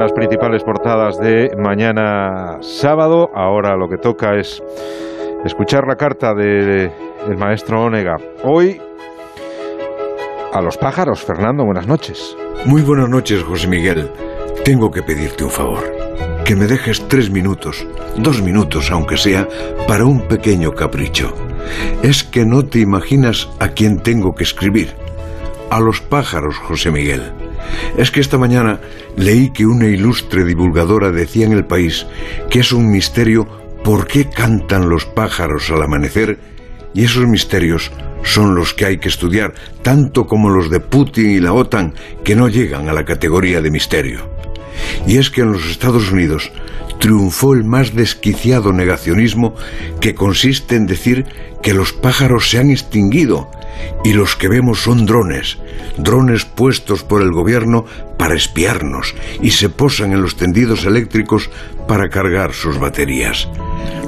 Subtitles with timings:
[0.00, 3.28] Las principales portadas de mañana sábado.
[3.34, 4.62] Ahora lo que toca es
[5.44, 6.90] escuchar la carta del
[7.36, 8.16] maestro Onega.
[8.42, 8.80] Hoy
[10.54, 11.22] a los pájaros.
[11.22, 12.34] Fernando, buenas noches.
[12.64, 14.10] Muy buenas noches, José Miguel.
[14.64, 15.84] Tengo que pedirte un favor.
[16.46, 17.86] Que me dejes tres minutos,
[18.16, 19.46] dos minutos aunque sea,
[19.86, 21.34] para un pequeño capricho.
[22.02, 24.94] Es que no te imaginas a quién tengo que escribir.
[25.70, 27.49] A los pájaros, José Miguel.
[27.96, 28.80] Es que esta mañana
[29.16, 32.06] leí que una ilustre divulgadora decía en el país
[32.50, 33.46] que es un misterio
[33.84, 36.38] por qué cantan los pájaros al amanecer
[36.94, 37.90] y esos misterios
[38.22, 42.36] son los que hay que estudiar, tanto como los de Putin y la OTAN, que
[42.36, 44.39] no llegan a la categoría de misterio.
[45.06, 46.50] Y es que en los Estados Unidos
[46.98, 49.54] triunfó el más desquiciado negacionismo
[50.00, 51.26] que consiste en decir
[51.62, 53.50] que los pájaros se han extinguido
[54.04, 55.58] y los que vemos son drones,
[55.96, 57.86] drones puestos por el gobierno
[58.18, 61.50] para espiarnos y se posan en los tendidos eléctricos
[61.88, 63.48] para cargar sus baterías.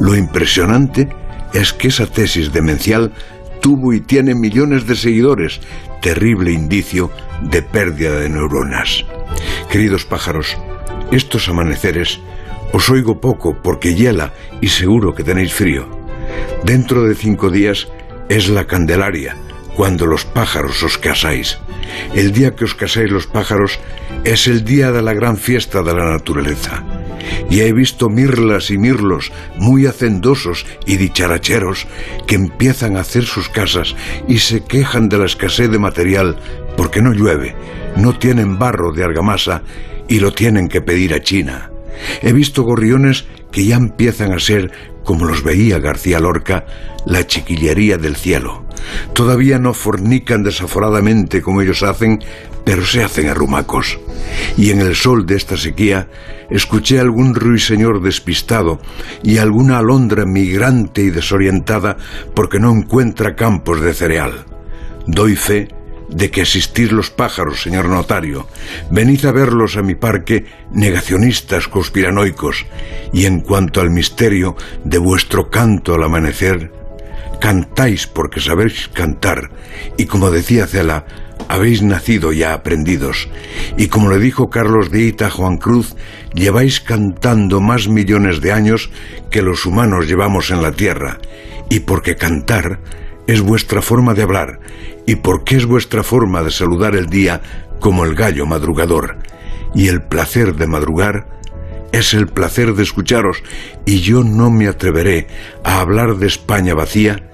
[0.00, 1.08] Lo impresionante
[1.54, 3.12] es que esa tesis demencial
[3.60, 5.60] tuvo y tiene millones de seguidores,
[6.00, 7.10] terrible indicio
[7.42, 9.04] de pérdida de neuronas.
[9.70, 10.56] Queridos pájaros,
[11.10, 12.20] estos amaneceres
[12.72, 15.88] os oigo poco porque hiela y seguro que tenéis frío.
[16.64, 17.88] Dentro de cinco días
[18.28, 19.36] es la Candelaria,
[19.74, 21.58] cuando los pájaros os casáis.
[22.14, 23.80] El día que os casáis los pájaros
[24.24, 26.84] es el día de la gran fiesta de la naturaleza.
[27.50, 31.86] Y he visto mirlas y mirlos muy hacendosos y dicharacheros
[32.26, 33.96] que empiezan a hacer sus casas
[34.28, 36.36] y se quejan de la escasez de material
[36.80, 37.54] porque no llueve,
[37.96, 39.62] no tienen barro de argamasa
[40.08, 41.70] y lo tienen que pedir a China.
[42.22, 44.72] He visto gorriones que ya empiezan a ser,
[45.04, 46.64] como los veía García Lorca,
[47.04, 48.64] la chiquillería del cielo.
[49.12, 52.24] Todavía no fornican desaforadamente como ellos hacen,
[52.64, 54.00] pero se hacen arrumacos.
[54.56, 56.08] Y en el sol de esta sequía
[56.48, 58.80] escuché algún ruiseñor despistado
[59.22, 61.98] y alguna alondra migrante y desorientada
[62.34, 64.46] porque no encuentra campos de cereal.
[65.06, 65.68] Doy fe
[66.10, 68.46] de que asistís los pájaros, señor notario.
[68.90, 72.66] Venid a verlos a mi parque, negacionistas conspiranoicos,
[73.12, 76.72] y en cuanto al misterio de vuestro canto al amanecer,
[77.40, 79.50] cantáis porque sabéis cantar,
[79.96, 81.06] y como decía Cela,
[81.48, 83.28] habéis nacido ya aprendidos,
[83.76, 85.96] y como le dijo Carlos de Ita a Juan Cruz,
[86.34, 88.90] lleváis cantando más millones de años
[89.30, 91.18] que los humanos llevamos en la tierra,
[91.70, 92.80] y porque cantar
[93.26, 94.60] es vuestra forma de hablar,
[95.06, 97.40] y porque es vuestra forma de saludar el día
[97.80, 99.18] como el gallo madrugador,
[99.74, 101.26] y el placer de madrugar
[101.92, 103.42] es el placer de escucharos,
[103.84, 105.26] y yo no me atreveré
[105.64, 107.28] a hablar de España vacía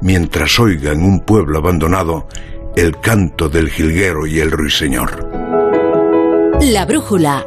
[0.00, 2.28] mientras oiga en un pueblo abandonado
[2.76, 5.28] el canto del jilguero y el ruiseñor.
[6.60, 7.44] La brújula